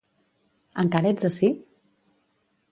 Encara 0.85 1.13
ets 1.17 1.29
ací? 1.31 1.53